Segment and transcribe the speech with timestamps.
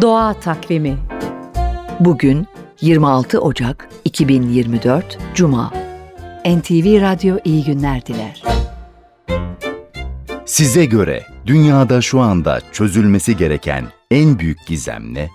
[0.00, 0.98] Doğa Takvimi
[2.00, 2.46] Bugün
[2.80, 5.72] 26 Ocak 2024 Cuma
[6.46, 8.42] NTV Radyo iyi günler diler.
[10.44, 15.28] Size göre dünyada şu anda çözülmesi gereken en büyük gizem ne?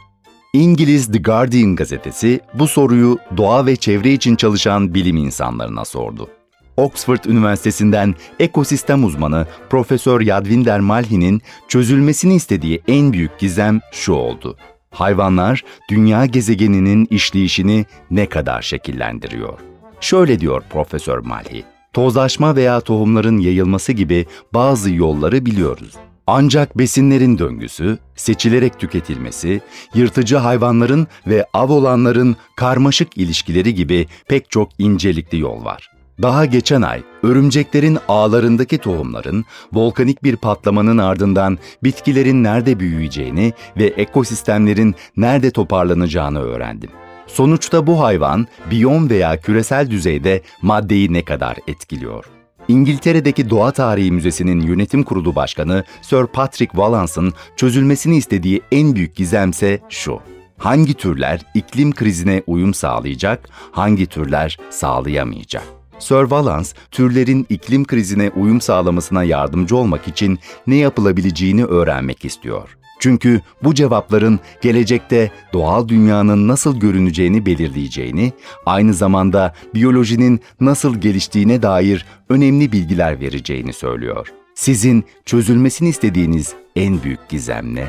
[0.53, 6.29] İngiliz The Guardian gazetesi bu soruyu doğa ve çevre için çalışan bilim insanlarına sordu.
[6.77, 14.57] Oxford Üniversitesi'nden ekosistem uzmanı Profesör Yadvinder Malhi'nin çözülmesini istediği en büyük gizem şu oldu.
[14.91, 19.59] Hayvanlar dünya gezegeninin işleyişini ne kadar şekillendiriyor?
[19.99, 21.63] Şöyle diyor Profesör Malhi.
[21.93, 25.93] Tozlaşma veya tohumların yayılması gibi bazı yolları biliyoruz.
[26.27, 29.61] Ancak besinlerin döngüsü, seçilerek tüketilmesi,
[29.93, 35.92] yırtıcı hayvanların ve av olanların karmaşık ilişkileri gibi pek çok incelikli yol var.
[36.21, 44.95] Daha geçen ay örümceklerin ağlarındaki tohumların volkanik bir patlamanın ardından bitkilerin nerede büyüyeceğini ve ekosistemlerin
[45.17, 46.89] nerede toparlanacağını öğrendim.
[47.27, 52.25] Sonuçta bu hayvan biyom veya küresel düzeyde maddeyi ne kadar etkiliyor?
[52.67, 59.79] İngiltere'deki Doğa Tarihi Müzesi'nin yönetim kurulu başkanı Sir Patrick Wallace'ın çözülmesini istediği en büyük gizemse
[59.89, 60.19] şu.
[60.57, 65.82] Hangi türler iklim krizine uyum sağlayacak, hangi türler sağlayamayacak?
[66.03, 72.77] Sir Wallace, türlerin iklim krizine uyum sağlamasına yardımcı olmak için ne yapılabileceğini öğrenmek istiyor.
[72.99, 78.33] Çünkü bu cevapların gelecekte doğal dünyanın nasıl görüneceğini belirleyeceğini,
[78.65, 84.27] aynı zamanda biyolojinin nasıl geliştiğine dair önemli bilgiler vereceğini söylüyor.
[84.55, 87.87] Sizin çözülmesini istediğiniz en büyük gizem ne?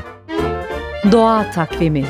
[1.11, 2.05] Doğa Takvimi